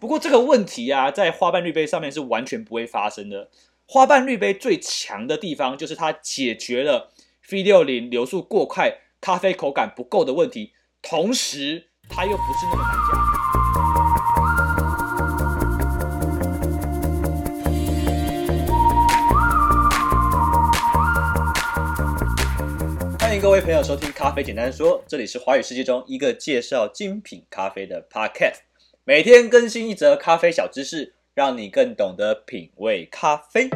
[0.00, 3.50] 不过这个问题啊，在花瓣滤杯上面是完全不会发生的。
[3.86, 7.10] 花瓣滤杯最强的地方就是它解决了
[7.46, 13.20] V60 流速过快、咖啡口感不够的问题，同时它又不是那么难加。
[23.18, 28.60] 欢迎各位朋友收听《咖啡简单说》，这里是华语世界中一个介绍精品咖啡的 Podcast，
[29.04, 31.14] 每天更新一则咖啡小知识。
[31.32, 33.70] 让你更懂得品味咖啡。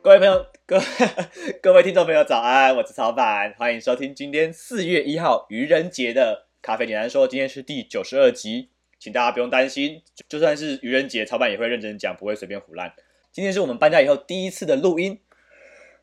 [0.00, 0.80] 各位朋友，各
[1.60, 2.74] 各位听众朋友，早安！
[2.74, 7.28] 我是曹板，欢迎收听今天四月一号愚人节的咖啡简单说。
[7.28, 12.94] 今天是第九十二集，请大家不用担心，就算是愚人节，曹板也会认真讲，不会随便唬烂。
[13.30, 15.18] 今天是我们搬家以后第一次的录音。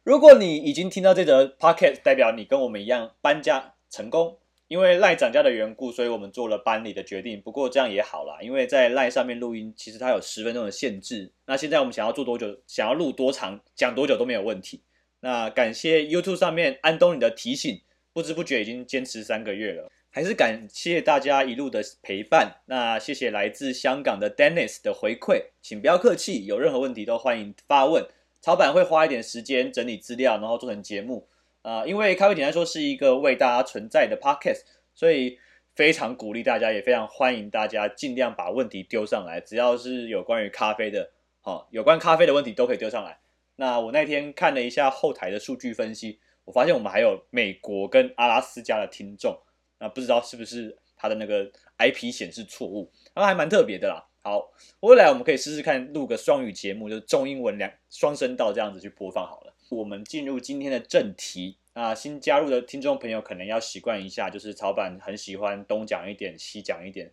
[0.09, 3.75] 如果你已经听到这则 podcast，代表你跟我们一样搬家。
[3.91, 7.39] 成功，因为赖涨价的缘故，所以我们做了搬离的决定。
[7.39, 11.31] 不过这样也好啦，因为在赖上面录音，其实它有十分钟的限制。
[11.45, 14.81] 那现在我们想要做多久，想要录多长，讲多久都没有问题。
[15.19, 17.79] 那感谢 YouTube 上面安东尼的提醒，
[18.11, 19.91] 不知不觉已经坚持三个月了。
[20.09, 22.51] 还是感谢大家一路的陪伴。
[22.65, 28.03] 那谢谢来自香港的 Dennis 的回馈，请不要客气，有任何问题都欢迎发问。
[28.41, 31.27] 草板会花一点时间整理资料，然后做成节目。
[31.61, 34.61] 啊、因为咖啡简单说是一个为大家存在的 podcast，
[34.95, 35.37] 所以
[35.75, 43.19] 非常鼓励大家，也非常欢迎大家尽量把问题丢上来，只要是有关于咖啡的，好、有关咖啡的问题都可以丢上来。
[43.57, 49.37] 那我那天看了一下后台的数据分析，我发现我们还有美国跟阿拉斯加的听众，
[49.79, 54.05] 那不知道是不是他的那个 IP 显示错误，那还蛮特别的啦。
[54.21, 59.53] 好，未来我们可以试试看录个双语节目，就是中英文两双声道这样子去播放好了。
[59.69, 67.11] 我们进入今天的正题啊，新加入的听众朋友可能要习惯一下，就是草板很喜欢东讲一点，西讲一点。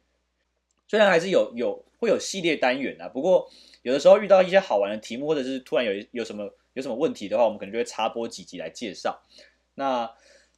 [0.88, 3.48] 虽然还是有有会有系列单元啊，不过
[3.82, 9.22] 有的时候遇到一些好玩的题目，或者是突然有有什么有什么问题的话，我们可能就会插播几集来介绍。
[9.74, 10.10] 那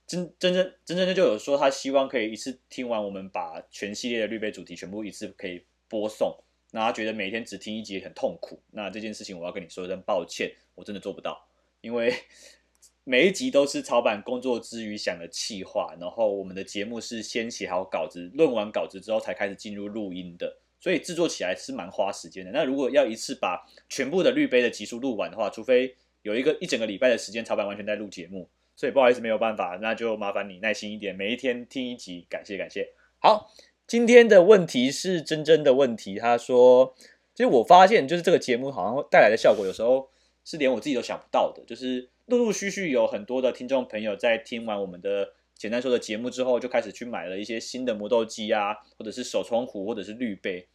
[0.06, 6.36] 真真真真真就有说他希望可以一次听完，我们把全系列的绿杯主题全部一次可以播送。
[6.70, 8.60] 那他觉得每天只听一集很痛苦。
[8.70, 11.48] 那这件事情我要跟你说一声抱歉，我真的做不到。
[11.80, 12.12] 因为
[13.04, 22.50] 每一集都是草板工作之余想的企划，然后我们的节目是先写好稿子，论完稿子之后才开始进入录音的，所以制作起来是蛮花时间的。
[22.50, 32.86] 那如果要一次把全部的滤杯的集数录完的话，除非有一个一整个礼拜的时间，草板完全在录节目，所以不好意思没有办法，那就麻烦你耐心一点，每一天听一集，感谢感谢。
[33.20, 33.50] 好，
[33.88, 36.94] 今天的问题是真真的问题，他说，
[37.34, 40.10] 其实我发现就是这个节目好像带来的效果有时候。
[40.44, 50.66] 是连我自己都想不到的，就是陆陆续续有很多的听众朋友在听完我们的简单说的节目之后，就开始去买了一些新的磨豆机啊，或者是手冲壶，或者是滤杯。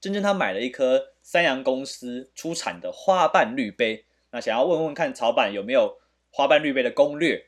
[0.00, 5.98] 真正他买了一颗三洋公司出产的花瓣滤杯，那想要问问看曹板有没有
[6.30, 7.44] 花瓣滤杯的攻略？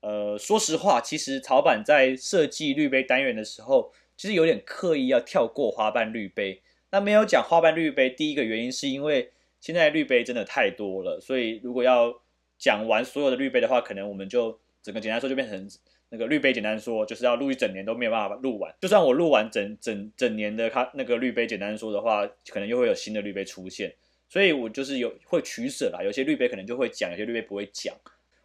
[0.00, 6.60] 呃，说实话，其实曹板在设计滤杯单元的时候，其实有点刻意要跳过花瓣滤杯。
[6.90, 9.30] 那没有讲花瓣滤杯，第一个原因是因为。
[9.62, 12.18] 现在滤杯真的太多了，所以如果要
[12.58, 15.68] 讲完所有的滤杯的话，可能我们就整个简单说就变成
[16.08, 18.74] 那个滤杯简单说，就是要录一整年都没有办法录完。
[18.80, 23.94] 就算我录完整整整年的它那个滤杯简单说的话，可能又会有新的滤杯出现。
[24.30, 27.94] 所以我就是有会取舍啦，有些滤杯可能就会讲，有些滤杯不会讲。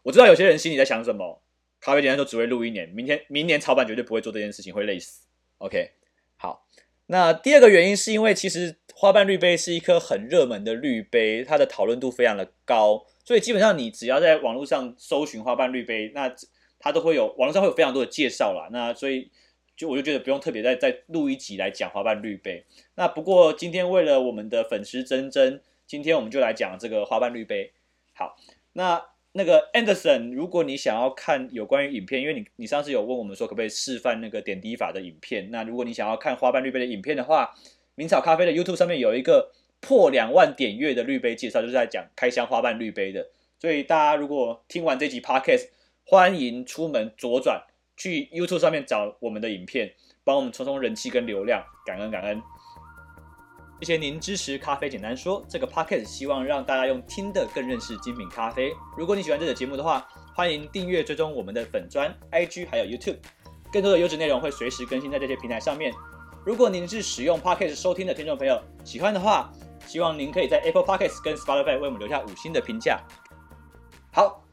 [0.04, 1.42] 我知道有些人心里在想什么，
[1.80, 5.25] 咖啡简单说只会录一年，明天明年曹板绝对不会做这件事情，会累死。
[5.58, 5.92] OK，
[6.38, 6.66] 好，
[7.08, 8.78] 那第二个原因是因为其实。
[8.98, 16.34] 花瓣滤杯是一颗很热门的滤杯，它的讨论度非常的高，所以基本上你只要在网络上搜寻花瓣滤杯，那
[16.80, 18.70] 它都会有网络上会有非常多的介绍啦。
[18.72, 19.30] 那所以
[19.76, 22.66] 就我就觉得不用特别再再录一集来讲花瓣滤杯。
[22.96, 27.74] 那不过今天为了我们的粉丝珍珍，今天我们就来讲这个花瓣滤杯。
[28.14, 28.38] 好，
[28.72, 29.04] 那。
[29.38, 37.54] 那个 Anderson，如果你想要看有关于影片，因为你你上次有问我们说可不可以示范那个点滴法的影片，那如果你想要看花瓣滤杯的影片的话，
[37.96, 39.52] 明草咖啡的 YouTube 上面有一个
[39.82, 43.28] 破两万点阅的滤杯介绍，就是在讲开箱花瓣滤杯的。
[43.60, 45.68] 所以大家如果听完这集 Podcast，
[46.06, 47.62] 欢迎出门左转
[47.98, 49.92] 去 YouTube 上面找我们的影片，
[50.24, 52.42] 帮我们冲冲人气跟流量，感恩感恩。
[53.82, 58.74] 谢谢您支持咖啡简单说这个 podcast，希望让大家用听的更认识精品咖啡。
[58.98, 63.18] 如果你喜欢这个节目的话，欢迎订阅追踪我们的粉专、IG 还有 YouTube，
[63.72, 65.94] 更多的优质内容会随时更新在这些平台上面。
[66.46, 69.52] 如果您是使用 podcast 收听的听众朋友，喜欢的话，
[69.86, 73.04] 希望您可以在 Apple Podcast 跟 Spotify 为我们留下五星的评价。
[74.12, 74.46] 好，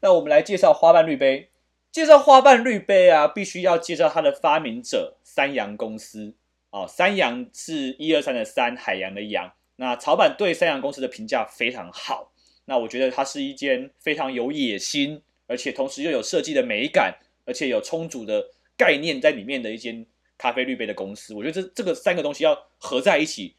[0.00, 1.50] 那我们来介绍花瓣滤杯。
[1.92, 6.34] 介绍花瓣滤杯啊，必须要介绍它的发明者三洋公司
[6.70, 6.86] 哦。
[6.88, 9.52] 三洋是一二三的三，海洋的洋。
[9.76, 12.32] 那草板对三洋公司的评价非常好。
[12.64, 17.16] 那我觉得它是一间非常有野心，而且同时又有设计的美感，
[17.46, 20.04] 而且有充足的概念在里面的一间
[20.36, 21.32] 咖啡滤杯的公司。
[21.32, 23.54] 我觉得这这个三个东西要合在一起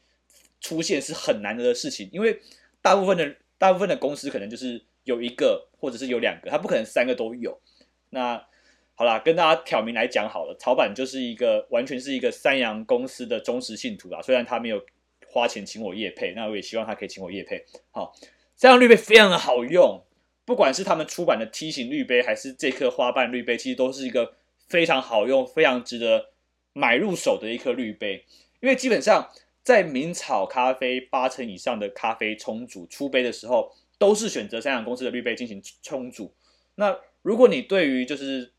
[0.60, 2.40] 出现是很难得的事情，因为
[2.80, 7.58] 大部分的大部分的公司可能就是有一个或者是有两个，它不可能三个都有。
[8.10, 8.40] 那
[9.00, 14.20] 好啦，跟大家挑明来讲好了，草板就是一个完全是一个三洋公司的忠实信徒啦。
[14.20, 14.78] 虽然他没有
[15.26, 17.64] 花钱请我业配，那我也希望他可以请我业配。
[17.92, 18.14] 好。
[18.56, 20.04] 三洋滤杯非常的好用，
[20.44, 24.34] 不管是他们出版的梯形滤杯，还是这颗花瓣滤杯，其实都是一个
[24.68, 26.26] 非常好用、非常值得
[26.74, 28.22] 买入手的一颗滤杯。
[28.60, 29.26] 因为基本上
[29.62, 36.30] 在明炒咖啡八成以上的咖啡冲煮出杯的时候，都是选择三洋公司的滤杯进行冲煮。
[36.74, 38.52] 那如果你对于就是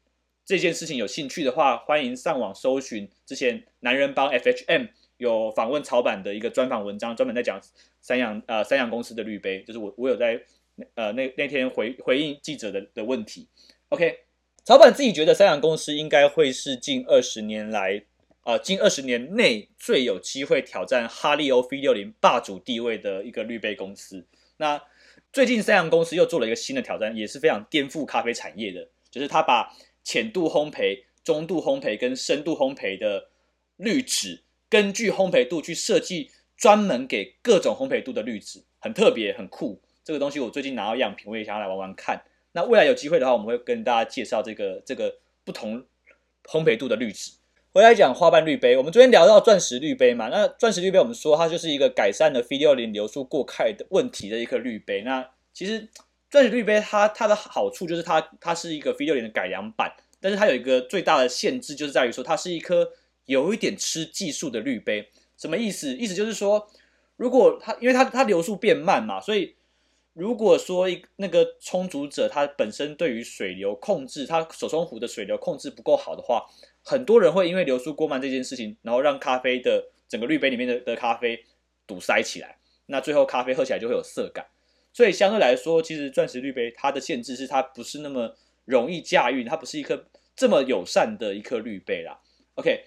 [0.51, 4.89] 这件事情有兴趣的话，欢迎上网搜寻之前男人帮 FHM。
[5.15, 7.57] 有访问草板的一个专访文章，专门在讲
[8.01, 10.37] 三洋呃三洋公司的滤杯，就是我我有在
[10.95, 13.47] 呃那那天回回应记者的的问题。
[13.87, 14.13] OK，
[14.65, 18.03] 草板自己觉得三洋公司应该会是近二十年来
[18.43, 24.25] 呃近二十年内最有机会挑战哈利欧 V 六零霸主地位的一个滤杯公司。
[24.57, 24.81] 那
[25.31, 29.71] 最近三洋公司又做了一个新的挑战，也是非常颠覆咖啡产业的，就是他把
[30.03, 33.29] 浅度烘焙、中度烘焙跟深度烘焙的
[33.77, 34.43] 滤纸。
[34.69, 39.81] 根据烘焙度去设计专门给各种烘焙度的滤纸，很特别，很酷。
[40.03, 42.23] 这个东西我最近拿到样品，我也想要来玩玩看。
[42.53, 45.13] 那未来有机会的话，我们会跟大家介绍这个这个
[45.43, 45.83] 不同
[46.45, 47.31] 烘焙度的滤纸。
[47.73, 55.01] 回来讲花瓣滤杯，我们昨天聊到钻石滤杯嘛，那钻石滤杯我们说它就是一个改善了 V60 流速过快的问题的一颗滤杯。
[55.03, 55.87] 那其实
[56.31, 62.91] 钻石滤杯它它的好处就是它它是一个 V60 的改良版，但是它有一个最大的限制，就是在于说它是一颗。
[63.25, 65.07] 有一点吃技术的滤杯，
[65.37, 65.95] 什么意思？
[65.95, 66.67] 意思就是说，
[67.15, 69.55] 如果它因为它它流速变慢嘛，所以
[70.13, 76.43] 如果说一那个冲煮者他本身对于水流控制，他手冲壶的水流控制不够好的话，
[76.83, 81.41] 很多人会因为流速过慢这件事情，然后让咖啡的整个滤杯里面的的咖啡
[81.87, 82.57] 堵塞起来，
[82.87, 84.45] 那最后咖啡喝起来就会有涩感。
[84.93, 88.35] 所以相对来说，其实钻石滤杯它的限制是它不是那么
[88.65, 90.05] 容易驾驭，它不是一颗
[90.35, 92.19] 这么友善的一颗滤杯啦。
[92.55, 92.83] OK。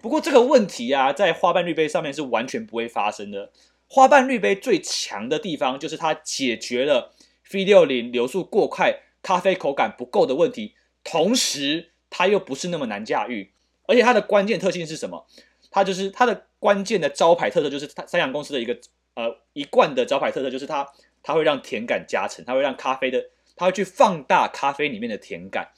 [0.00, 3.50] 不过这个问题啊，在花瓣滤杯上面是完全不会发生的。
[3.88, 7.12] 花瓣滤杯最强的地方就是它解决了
[7.50, 13.50] V60 流速过快、咖啡口感不够的问题，同时它又不是那么难驾驭。
[13.88, 15.26] 而且它的关键特性是什么？
[15.68, 18.78] 它就是它的关键的招牌特色，就是它三洋公司的一个
[19.14, 20.88] 呃一贯的招牌特色，就是它
[21.22, 23.24] 它会让甜感加成，它会让咖啡的，
[23.56, 25.68] 它会去放大咖啡里面的甜感。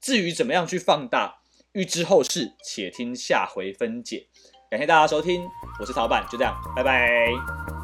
[0.00, 1.38] 至于怎么样去放大？
[1.72, 4.26] 欲知后事，且听下回分解。
[4.70, 5.46] 感谢大家收听，
[5.78, 7.75] 我是曹板，就这样，拜拜。